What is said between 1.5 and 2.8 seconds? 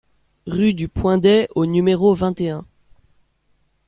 au numéro vingt et un